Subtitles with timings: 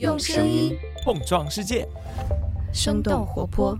[0.00, 1.86] 用声音碰撞世界，
[2.72, 3.78] 生动活泼。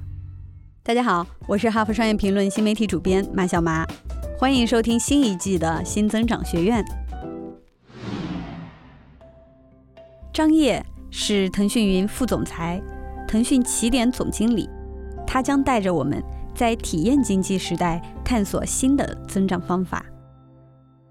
[0.80, 3.84] 大家好，我是哈佛商业评论新媒体主编马小麻，
[4.38, 6.84] 欢迎收听新一季的新增长学院。
[10.32, 12.80] 张烨是腾讯云副总裁，
[13.26, 14.70] 腾讯起点总经理，
[15.26, 16.22] 他将带着我们
[16.54, 20.06] 在体验经济时代探索新的增长方法。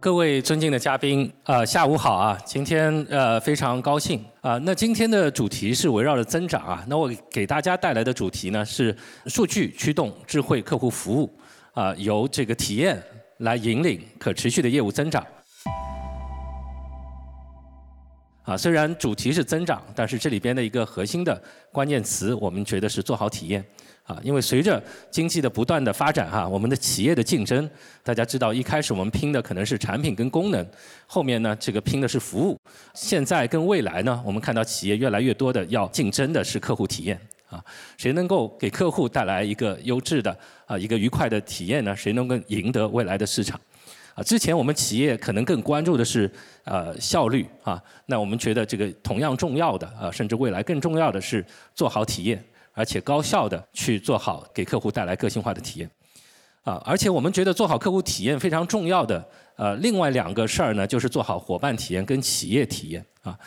[0.04, 2.38] 各位尊敬的嘉宾，呃，下午好啊！
[2.46, 4.58] 今天呃非常高兴啊。
[4.64, 6.84] 那今天的主题是围绕着增长啊。
[6.90, 8.94] 那我给大家带来的主题呢是
[9.28, 11.34] 数据驱动智慧客户服务
[11.72, 13.02] 啊，由这个体验
[13.38, 15.26] 来引领可持续的业务增长。
[18.44, 23.64] 啊，虽然主题是增长，但是这里边的一个核心的关键词，我们觉得是做好体验。
[24.04, 27.70] 啊，因为随着经济的不断的发展哈，我们的企业的竞争，
[28.04, 30.66] 大家知道一开始我们拼的可能是产品跟功能，
[31.08, 32.60] 后面呢这个拼的是服务，
[32.94, 37.64] 现在跟未来呢，我们看到企业越来越多的要竞争的是客户体验啊，
[37.96, 41.96] 谁能够给客户带来一个优质的啊一个愉快的体验呢？
[41.96, 43.58] 谁能够赢得未来的市场？
[44.16, 46.32] 啊，之前我们企业可能更关注的是
[46.64, 52.44] 呃效率啊，那我们觉得这个同样重要的啊，甚至未来更重要的是做好体验。
[52.76, 55.88] 而且高效的去做好给客户带来个性化的体验，
[56.64, 59.24] 啊，而且我们觉得做好客户体验非常重要的，
[59.58, 63.38] 呃，另外两个事儿呢，就是做好伙伴体验跟企业体验啊。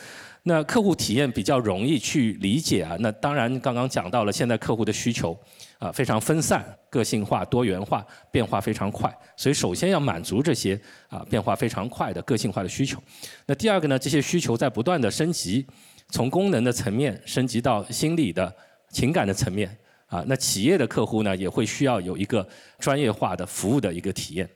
[0.49, 5.37] 那客户体验比较容易去理解啊，那当然刚刚讲到了，现在客户的需求
[5.79, 13.03] 啊非常分散、个性化、多元化、变化非常快，所以首先要满足这些啊变化非常快的个性化的需求。
[13.45, 15.67] 那第二个呢，这些需求在不断的升级，
[16.11, 18.55] 从功能的层面升级到心理的。
[18.89, 24.49] 情感的层面啊，那企业的客户呢也会需要有一个专业化的服务的一个体验。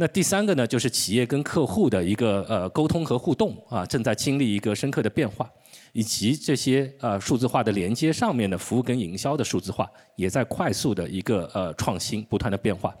[0.00, 5.50] 那第三个呢，就是企业跟客户的一个呃沟通和互动啊，正在经历一个深刻的变化，
[5.92, 12.94] 以及这些呃数字化的连接上面的服务跟营销的数字化，也在快速的一个呃创新，不断的变化。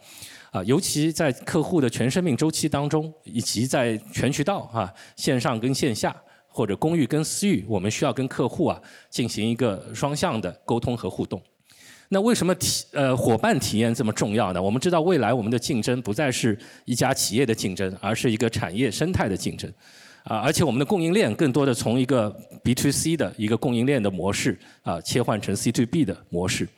[0.50, 6.14] 啊，尤其在客户的全生命周期当中，以及在全渠道啊，线上跟线下。
[6.50, 11.40] 或者公域跟私域，我们需要跟客户啊进行一个双向的沟通和互动。
[12.10, 14.62] 那为什么体呃伙伴体验这么重要呢？
[14.62, 19.70] 我们知道未来我们的竞争不再是一家企业的竞争，而是一个产业生态的竞争。
[20.24, 22.28] 啊，而且我们的供应链更多的从一个
[22.62, 26.68] B to C 的一个供应链的模式啊切换成 C to B 的模式。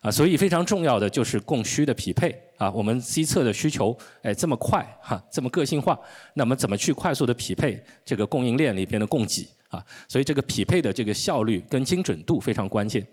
[0.00, 2.70] 啊，所以非常重要的就是供需的匹配啊。
[2.70, 5.98] 我们 C 侧的需求，哎，这么快哈，这么个性化，
[6.34, 9.84] 那么怎么去快速的匹配这个供应链里边的供给啊？
[10.08, 13.06] 所以这个匹配的这个效率跟精准度非常关键。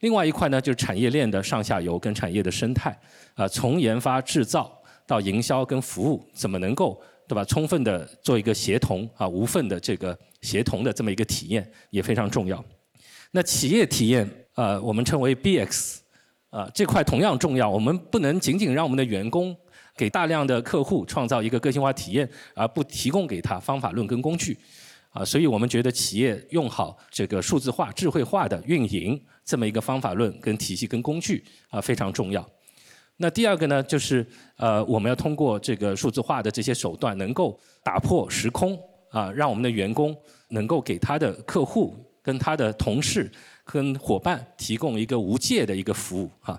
[0.00, 2.96] 另外一块呢，就是产业链的上下游跟产业的生态
[3.34, 4.72] 啊，从研发制造
[5.06, 7.44] 到营销跟服务，怎么能够对吧？
[7.44, 12.64] 充分的做一个协同啊，无缝的这个协同的这么一个体验也非常重要。
[13.32, 15.98] 那企业体验啊，我们称为 BX。
[16.48, 17.68] 啊，这块同样重要。
[17.68, 19.54] 我们不能仅仅让我们的员工
[19.94, 24.56] 给大量的客户创造一个个性化体验，而不提供给他方法论跟工具。
[25.16, 32.46] 啊，所以我们觉得企业用好这个数字化、智慧化的运营这么一个方法论、跟体系、跟工具啊非常重要。
[33.16, 38.78] 那第二个呢，就是呃，我们要通过这个数字化的这些手段，能够打破时空
[39.10, 40.14] 啊，让我们的员工
[40.50, 43.32] 能够给他的客户跟他的同事。
[43.68, 46.56] 跟伙伴提供一个无界的一个服务哈，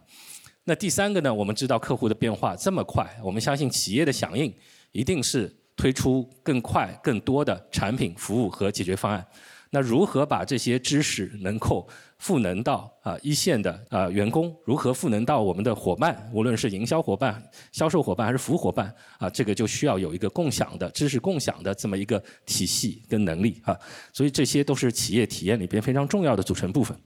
[0.66, 1.34] 那第三个呢？
[1.34, 4.54] 我们知道客户的变化这么快，我们相信企业的响应
[4.92, 9.26] 一定是推出更快、更多的产品、服务和解决方案。
[9.70, 11.86] 那如何把这些知识能够
[12.20, 14.56] 赋能到啊一线的啊员工？
[14.66, 16.30] 如何赋能到我们的伙伴？
[16.34, 17.44] 无论是营销伙伴、
[17.74, 23.78] 销售伙伴还是服务伙伴啊，这个就需要有一个共享的知识共享的这么一个体系跟能力啊。
[24.14, 26.98] 所以这些都是企业体验里边非常重要的组成部分。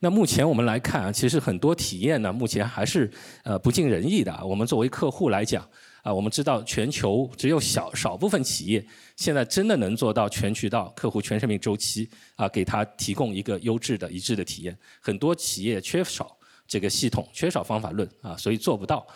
[0.00, 3.10] 那目前我们来看啊，其实很多体验呢，目前还是
[3.44, 4.36] 呃不尽人意的。
[4.44, 5.66] 我们作为客户来讲。
[6.02, 8.82] 啊，我们知道全球只有小少部分企业
[9.16, 14.74] 现在真的能做到全渠道客户全生命周期啊，给他提供一个优质的一致的体验。
[14.98, 16.34] 很多企业缺少
[16.66, 19.06] 这个系统，缺少方法论啊，所以做不到。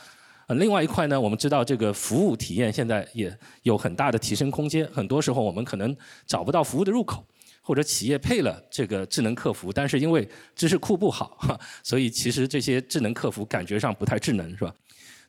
[0.46, 4.86] 呃，另外一块呢，我们知道这个服务体验现在也有很大的提升空间。
[4.92, 5.96] 很多时候我们可能
[6.26, 7.26] 找不到服务的入口，
[7.64, 14.74] 或者企业配了这个智能客服，但是因为知识库不好，所以其实这些智能客服感觉上不太智能，是吧？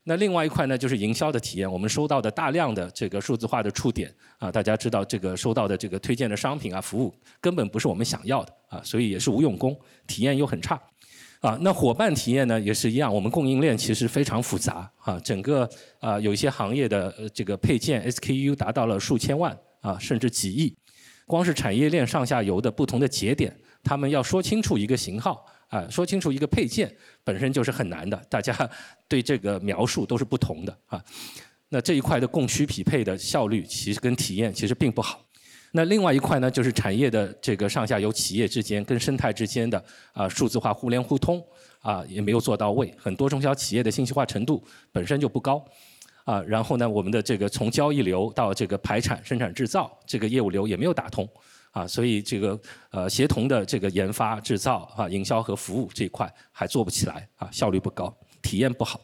[0.04, 1.72] 那另外一块呢，就是营销的体验。
[1.72, 7.12] 我们收到的大量的这个数字化的触点啊，大家知道这个收到的这个推荐的商品啊、服务，
[7.42, 10.80] 根本不是我们想要的啊，所以也是无用功，体验又很差
[11.40, 11.58] 啊。
[11.62, 13.12] 那伙伴体验呢，也是一样。
[13.12, 15.68] 我们供应链其实非常复杂啊，整个
[16.00, 20.76] 啊有一些行业的这个配件 SKU 达到了数千万啊，甚至几亿。
[21.26, 26.94] 光是产业链上下游的不同的节点，他们要说清楚一个型号啊，说清楚一个配件，
[27.24, 28.16] 本身就是很难的。
[28.30, 28.70] 大家
[29.08, 31.04] 对这个描述都是不同的啊。
[31.70, 35.20] 那这一块的供需匹配的效率，其实跟体验其实并不好。
[35.72, 39.84] 那另外一块呢，就是产业的这个上下游企业之间跟生态之间的
[40.14, 41.44] 啊数字化互联互通
[41.80, 45.66] 啊也没有做到位，很多中小企业的信息化程度本身就不高
[46.26, 46.42] 啊。
[46.42, 51.26] 然后呢，我们的这个从交易流到这个排产、生产制造这个业务流也没有打通
[51.72, 59.00] 啊，所以这个呃协同的这个研发、制造啊、营销和服务这一块还做不起来啊，效率不高，体验不好。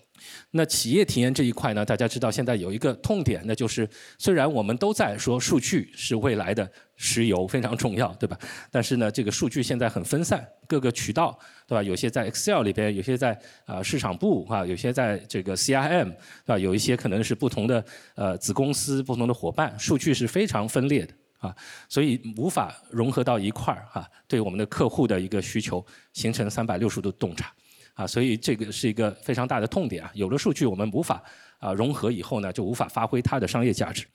[0.52, 8.38] 那企业体验这一块呢，大家知道现在有一个痛点，那就是虽然我们都在说数据是未来的石油非常重要，对吧？
[8.70, 11.38] 但是呢，这个数据现在很分散，各个渠道，
[11.68, 11.84] 对吧？
[11.84, 16.58] 有些在 Excel 里边，有些在啊市场部啊，有些在这个 CRM，对吧？
[16.58, 17.84] 有一些可能是不同的
[18.16, 21.56] 呃子公司、不同的伙伴，数据是非常分裂的啊，
[21.90, 25.84] 所以无法融合到一块儿哈，对我们的客户的一个需求
[26.14, 27.52] 形成三百六十度洞察。
[27.94, 30.12] 啊，所以这个是一个非常大的痛点啊！
[30.14, 31.22] 有了数据，我们无法
[31.60, 34.06] 啊融合以后呢，就无法发挥它的商业价值。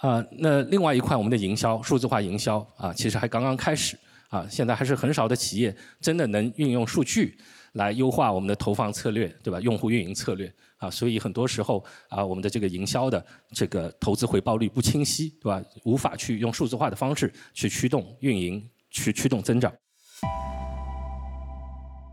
[0.00, 3.96] 啊，那另外一块我们的营销，数字化营销啊，其实还刚刚开始
[4.28, 7.36] 啊，现在还是很少的企业真的能运用数据
[7.72, 9.58] 来优化我们的投放策略，对吧？
[9.60, 15.62] 用户运营策略啊，所以很多时候啊，我们的这个营销的这个投资回报率不清晰，对吧？
[15.84, 19.72] 无法去用数字化的方式去驱动运营，去驱动增长。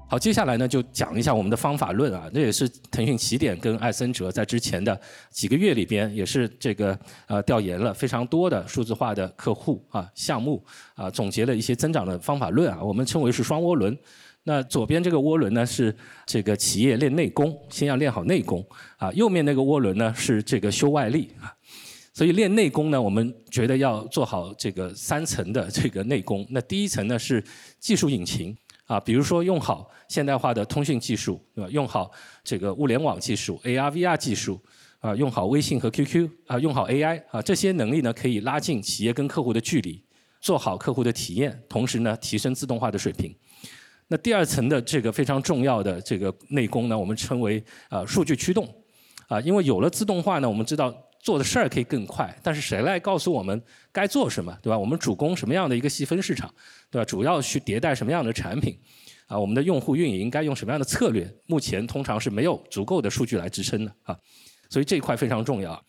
[0.06, 5.00] 好，接下来呢就讲一下我们的方法论啊，这也是腾讯起点跟艾森哲在之前的
[5.32, 6.96] 几个月里边，也是这个
[7.26, 10.64] 呃调研了非常多的数字化的客户啊项目
[10.94, 13.98] 啊，总结了一些增长的方法论啊，我们称为是双涡轮。
[14.44, 15.96] 那左边这个涡轮呢是
[16.28, 18.64] 这个企业练内功，先要练好内功
[18.98, 21.52] 啊，右面那个涡轮呢是这个修外力啊，
[22.14, 26.46] 所以练内功呢，我们觉得要做好这个三层的这个内功。
[26.52, 27.44] 那第一层呢是
[27.80, 28.56] 技术引擎。
[28.86, 31.70] 啊，比如说用好现代化的通讯技术，对吧？
[31.72, 32.12] 用好
[32.44, 34.62] 这个物联网技术、AR、VR 技术，
[35.00, 40.04] 啊，用好微信和 QQ，啊，用好 AI，啊，这些能力呢，可以拉近企业跟客户的距离，
[40.42, 43.34] 做好客户的体验，同时呢，提升自动化的水平。
[44.10, 48.68] 那第二层的这个非常重要的这个内功呢，我们称为啊数据驱动，
[49.28, 50.94] 啊，因为有了自动化呢，我们知道。
[51.24, 53.60] 做的事儿可以更快，但是谁来告诉我们
[53.94, 54.78] 该做什么，对吧？
[54.78, 56.54] 我们主攻什么样的一个细分市场，
[56.92, 57.06] 对吧？
[57.06, 58.78] 主要去迭代什么样的产品，
[59.28, 61.34] 啊，我们的用户运营该用什么样的策略？
[61.48, 64.20] 目前通常是没有足够的数据来支撑的啊，
[64.70, 65.82] 所以这一块非常重要。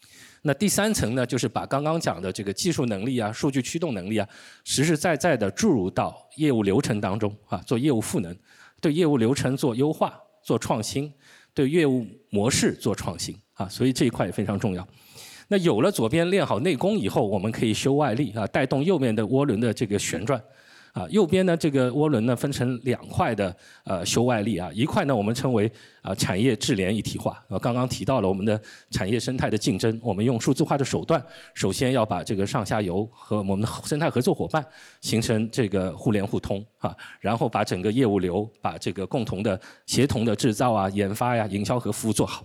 [0.43, 4.29] 那第三层呢，就是把刚刚讲的这个技术能力啊、数据驱动能力啊，
[4.63, 8.33] 实实在在的注入到业务流程当中啊，做业务赋能，
[8.81, 11.13] 对业务流程做优化、做创新，
[11.53, 14.87] 对业务模式做创新啊，所以这一块也非常重要。
[15.49, 20.43] 那有了左边练好内功以后，我们可以修外力啊，带动右面的涡轮的这个旋转，
[20.93, 23.55] 啊，右边呢这个涡轮呢分成两块的
[23.85, 25.71] 呃修外力啊，一块呢我们称为
[26.01, 28.59] 啊产业智联一体化，啊刚刚提到了我们的
[28.91, 31.23] 产业生态的竞争，我们用数字化的手段，
[31.53, 34.65] 首先要把这个上下游和我们的生态合作伙伴
[35.03, 42.43] 形成这个互联互通啊，然后把整个业务流，把这个共同的协同的制造啊、研发呀、营销和服务做好。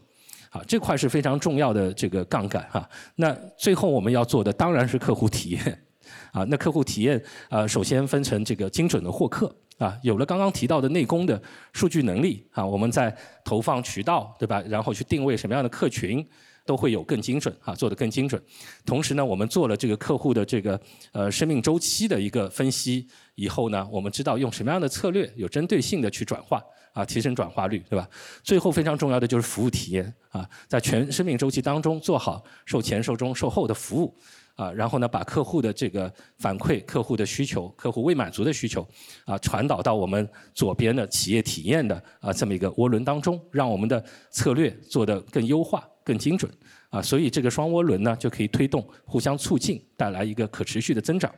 [0.50, 2.90] 啊，这块是非常重要的这个杠杆哈。
[3.16, 5.84] 那最后我们要做的当然是客户体验，
[6.31, 11.42] 啊，那客户体验啊，首先分成这个精准的获客啊，有了刚刚提到的内功的
[11.73, 16.28] 数据能力啊，我们在投放渠道对吧，然后去定位什么样的客群，
[16.69, 18.40] 都会有更精准啊，做得更精准。
[18.85, 20.80] 同时呢，我们做了这个客户的这个
[21.14, 26.61] 呃生命周期的一个分析以后呢，我们知道用什么样的策略，有针对性的去转化。
[26.92, 28.09] 啊，提升转化率，对吧？
[28.44, 34.18] 最后非常重要的就是服务体验啊，在全生命周期当中做好售前、售中、售后的服务
[34.59, 38.85] 啊，然后呢，把客户的这个反馈、客户的需求、客户未满足的需求
[39.23, 46.51] 啊，传导到我们左边的企业体验的啊这么一个涡轮当中，让我们的策略做得更优化、更精准
[46.89, 51.33] 啊，所以这个双涡轮呢就可以推动、互相促进，带来一个可持续的增长。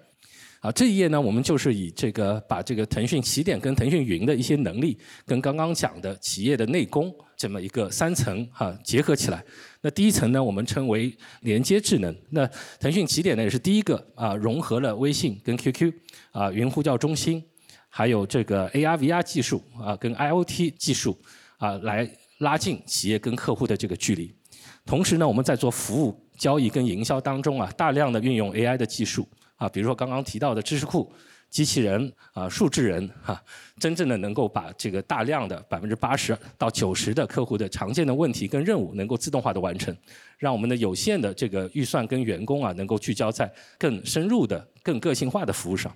[0.61, 9.43] 啊，这一页呢，我们就是以这个把这个腾讯起点跟腾讯云的一些能力，跟刚刚讲的企业的内功这么一个三层哈结合起来。
[9.81, 12.15] 那第一层呢，我们称为连接智能。
[12.29, 12.47] 那
[12.79, 15.91] 腾讯起点呢，也是第一个啊，融合了微信跟 QQ
[16.31, 17.43] 啊云呼叫中心，
[17.89, 21.17] 还有这个 AR VR 技术啊跟 IoT 技术
[21.57, 24.31] 啊，来拉近企业跟客户的这个距离。
[24.85, 29.27] 同时呢，我们在做服务、交易跟营销当中啊，大量的运用 AI 的技术。
[29.61, 31.13] 啊，比如说刚刚提到的知识库，
[31.51, 33.39] 机器人啊、数字人哈，
[33.77, 39.95] 真正的能够把这个大量的百分之八十到九十的客户的常见的问题跟任务能够自动化的完成，
[40.39, 45.95] 让我们的有限的这个预算跟员工啊能够聚焦在更深入的、更个性化的服务上。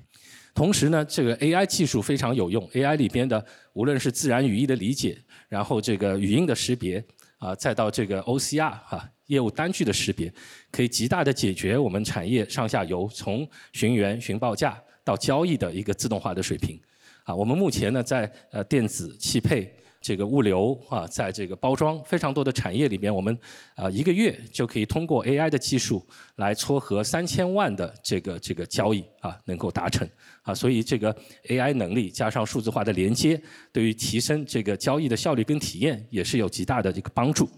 [0.53, 3.43] 同时呢，这个 AI 技术非常有用，AI 里边的
[3.74, 5.17] 无论是自然语义的理解，
[5.50, 7.03] 然后这个语音的识别
[7.39, 9.10] 啊，再到这个 OCR 哈。
[9.27, 10.32] 业务单据的识别，
[10.72, 16.79] 可以极大的解决我们产业上下游从寻源、寻报价到交易的一个自动化的水平。
[17.24, 23.36] 啊，我们目前呢，在呃电子、汽配、这个物流啊，在这个包装非常多的产业里边，我们
[23.74, 26.05] 啊一个月就可以通过 AI 的技术
[26.36, 30.08] 来撮合三千万的这个这个交易啊，能够达成。
[30.44, 31.12] 啊，所以这个
[31.48, 33.41] AI 能力加上数字化的连接，
[33.72, 37.50] 对于提升这个交易的效率跟体验，也是有极大的这个帮助。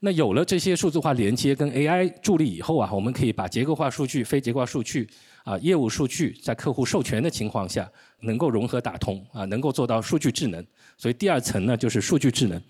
[0.00, 5.08] 那有了这些数字化连接跟 AI 助力以后啊，我们可以把结构化数据、非结构化数据
[5.42, 7.90] 啊、业务数据在客户授权的情况下
[8.20, 10.64] 能够融合打通啊，能够做到数据智能。
[10.96, 12.62] 所以第二层呢就是数据智能。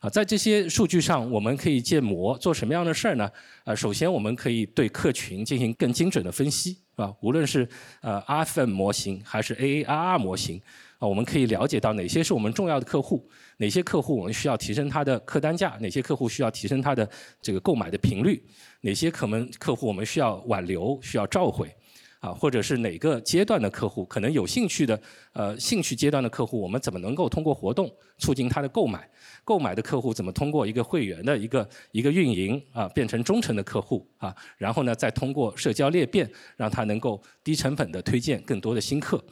[0.00, 3.28] 啊，在这些数据上我们可以建模，做什么样的事儿呢？
[3.64, 7.12] 啊，首先我们可以对客群进行更精准的分析，啊？
[7.20, 7.68] 无论是
[8.02, 10.62] 呃 RFM 模型还是 AARR 模型。
[10.98, 13.24] 啊，我们可以了解到哪些是我们重要的客户，
[13.58, 17.08] 哪些客户我们需要提升他的客单价，哪些客户需要提升他的
[17.40, 18.44] 这个购买的频率，
[18.80, 21.72] 哪些可能客户我们需要挽留、需要召回，
[22.18, 25.00] 啊，或者是哪个阶段的客户可能有兴趣的，
[25.34, 27.88] 呃，兴趣阶段的客户，我们怎么能够通过活动
[28.18, 29.08] 促进他的购买？
[29.44, 34.34] 购买的客户怎么通过一个会员的一个一个运营啊，变成忠诚的客户啊？
[34.56, 39.22] 然后呢，再通过社交裂变，让他能够低成本的推荐更多的新客。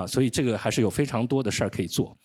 [0.00, 2.16] 啊，所以这个还是有非常多的事儿可以做。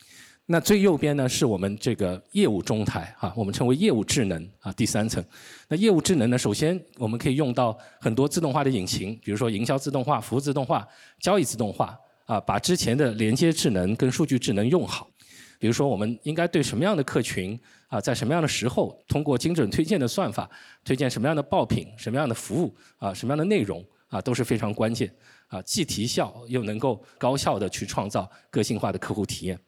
[0.46, 5.24] 那最右边呢，是我们这个业务中台啊，我们称为业务智能啊，第三层。
[5.68, 10.88] 那业务智能呢，首先我们可以用到很多自动化的引擎，比如说营销自动化、服务自动化、
[11.20, 15.10] 交易自动化啊，把之前的连接智能跟数据智能用好。
[15.58, 20.48] 比如说，我们应该对什么样的客群啊，在什么样的时候，通过精准推荐的算法，
[20.84, 25.12] 推荐什么样的爆品、什么样的服务啊、什么样的内容啊，都是非常关键。
[25.48, 29.60] 啊，既提效又能够高效的去创造个性化的客户体验，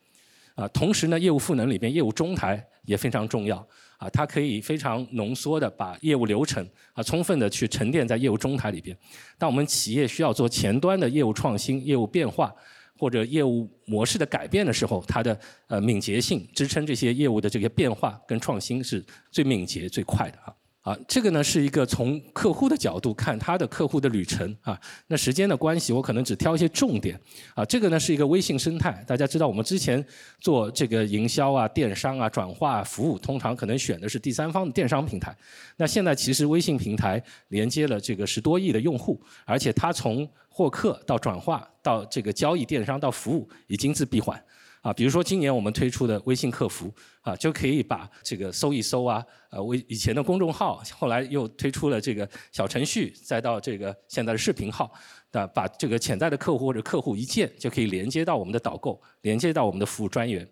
[0.55, 3.57] 啊，同时呢，业务赋能里边业务中台也非常重要，
[3.97, 8.97] 啊，它可以非常浓缩的把业务流程啊，充分的去沉淀在业务中台里边。
[9.37, 12.53] 当我们企业需要做前端的业务创新、业务变化
[12.97, 20.53] 或者业务模式的改变的时候，它的呃敏捷性支撑这些业务的这个变化跟创新是最敏捷最快的啊。
[20.87, 24.79] 啊，这个呢是一个从客户的角度看他的客户的旅程啊。
[25.07, 27.19] 那时间的关系，我可能只挑一些重点
[27.53, 27.65] 啊。
[27.65, 30.01] 这个呢是一个微信生态，大家知道我们之前
[30.39, 35.35] 做这个营销啊、电商啊、转化服务，通常可能选的是第三方的电商平台。
[35.75, 44.41] 那现在其实微信平台连接了这个十多亿的用户，而且它从获客到转化到这个交易电商到服务，已经自闭环。
[44.87, 46.89] 啊，比如说今年我们推出的微信客服
[47.19, 54.89] 啊，就可以把这个搜一搜啊，呃，微以前的公众号，后来又推出了这个小程序，再到这个现在的视频号，
[55.33, 60.47] 啊，把这个潜在的客户或者客户一键就可以连接到我们的导购，连接到我们的服务专员，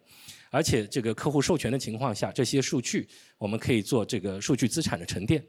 [0.50, 5.42] 而且这个客户授权的情况下，这些数据我们可以做这个数据资产的沉淀，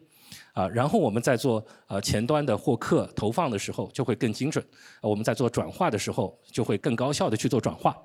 [0.53, 4.65] 啊，然后我们在做呃前端的获客投放的时候就会更精准，
[5.03, 7.97] 我们在做转化的时候就会更高效的去做转化。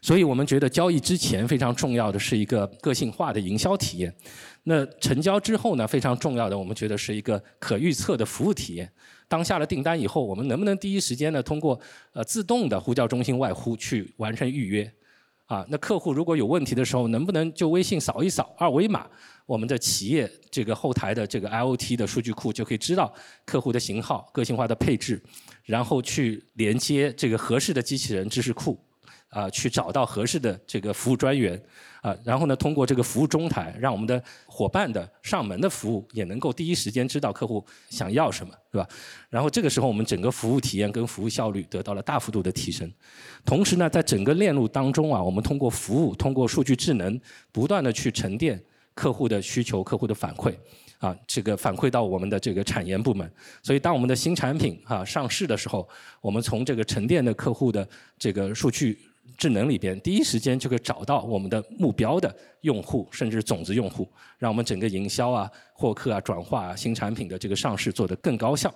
[0.00, 4.14] 所以我们觉得交易之前非常重要的是一个个性化的营销体验，
[4.64, 8.90] 那成交之后呢，非常重要的我们觉得是一个可预测的服务体验。
[9.26, 11.78] 当下了订单以后，我们能不能第一时间呢，通过
[12.12, 14.90] 呃自动的呼叫中心外呼去完成预约？
[15.46, 19.06] 啊，那客户如果有问题的时候，能不能就微信扫一扫二维码，
[19.46, 23.12] 我们的企业这个后台的这个 IOT 的数据库就可以知道
[23.46, 25.22] 客户的型号、个性化的配置，
[25.64, 28.78] 然后去连接这个合适的机器人知识库。
[29.30, 31.60] 啊，去找到合适的这个服务专员，
[32.00, 38.88] 啊，然后呢，通过这个服务中台，让我们的伙伴的上门的服务也能够第一时间知道客户想要什么，是吧？
[39.28, 42.90] 然后这个时候，我们整个服务体验跟服务效率得到了大幅度的提升。
[43.44, 47.20] 同时呢，在整个链路当中啊，我们通过服务，通过数据智能，
[47.52, 48.58] 不断的去沉淀
[48.94, 50.54] 客户的需求、客户的反馈，
[51.00, 53.30] 啊，这个反馈到我们的这个产研部门。
[53.62, 55.86] 所以，当我们的新产品啊上市的时候，
[56.22, 57.86] 我们从这个沉淀的客户的
[58.18, 58.98] 这个数据。
[59.36, 64.08] 智能里边第一时间就可以找到我们的目标的用户，甚至种子用户，
[64.38, 68.72] 让我们整个营销啊、获客啊、转化啊、新产品的这个上市做得更高效。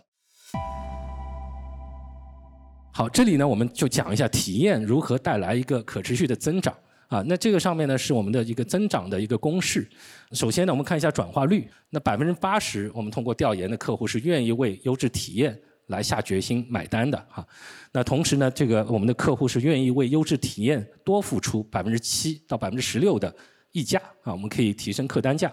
[2.93, 6.77] 好，这里呢我们就讲一下体验如何带来一个可持续的增长
[7.09, 7.25] 啊。
[7.27, 9.89] 那这个上面呢是我们的一个增长的一个公式。
[10.33, 15.59] 首先呢我们看一下转化率，那百分之八十我们通过调研的客户是愿意为优质体验。
[15.93, 17.47] 来下决心买单的哈。
[17.93, 23.33] 那同时呢，这个我们的客户是愿意为优质体验多付出百分之七到百分之十六的
[23.71, 25.53] 溢价啊，我们可以提升客单价。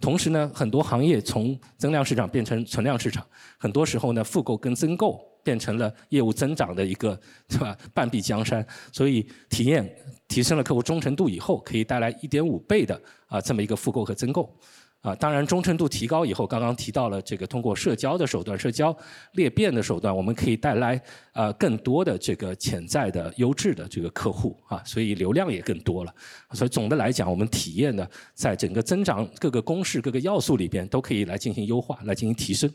[0.00, 3.26] 同时呢，很多行业从增量市场变成存量市场，
[3.58, 7.76] 很多时候呢，复购跟增购变成了业务增长的一个，对吧？
[7.94, 8.66] 半壁江山。
[8.92, 9.88] 所以体验
[10.26, 14.52] 提升了客户忠诚度以后，可以带来一点五倍的啊这么一个复购和增购。
[15.02, 18.96] 啊，当然忠诚度提高以后，刚刚提到了这个通过社交的手段、社交
[19.32, 26.14] 裂变的手段，我们可以带来呃更多的这个潜在的优质的这个客户啊，所以流量也更多了。
[26.52, 32.72] 所以总的来讲，我们体验呢，在整个增长各个公式、各个要素里边，都可以来进行优化、来进行提升。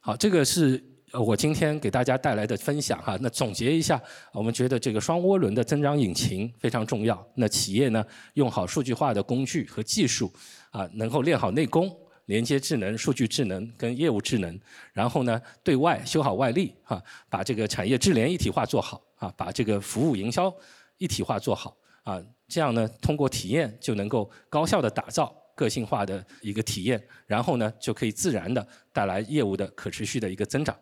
[0.00, 0.97] 好，这个是。
[1.12, 4.00] 呃，我今天给大家带来的分享哈，那总结一下，
[4.32, 7.26] 我们觉得这个双涡轮的增长引擎非常重要。
[7.34, 10.30] 那企业呢，用好数据化的工具和技术，
[10.70, 11.90] 啊，能够练好内功，
[12.26, 14.60] 连接智能、数据智能跟业务智能，
[14.92, 20.54] 然后呢，对外修好外力，哈，把这个产业智联一体化做好，啊，把这个服务营销
[20.98, 25.34] 一体化做好，啊，这样呢，通过体验就能够高效的打造。
[25.58, 30.72] 个性化的一个体验，然后呢，就可以自然的带来业务的可持续的一个增长。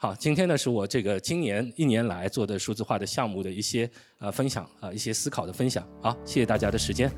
[0.00, 3.90] 好，今天呢是我这个今年一年来做的数字化的项目的一些
[4.20, 5.84] 呃分享啊，一些思考的分享。
[6.00, 7.10] 好，谢谢大家的时间。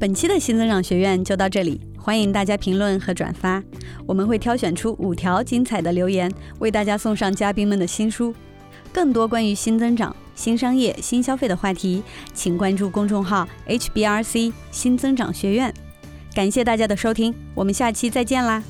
[0.00, 3.62] 本期的新增长学院就到这里，欢迎大家评论和转发，
[4.06, 8.34] 我们会挑选出五条精彩的留言，为大家送上嘉宾们的新书。
[8.90, 15.72] 更多关于新增长、新商业、新消费的话题，请关注公众号 HBRC 新增长学院。
[16.34, 18.62] 感谢大家的收听，我们下期再见啦！